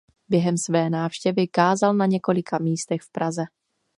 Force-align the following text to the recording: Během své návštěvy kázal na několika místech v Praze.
Během 0.29 0.57
své 0.57 0.89
návštěvy 0.89 1.47
kázal 1.47 1.93
na 1.93 2.05
několika 2.05 2.57
místech 2.57 3.01
v 3.01 3.11
Praze. 3.11 3.43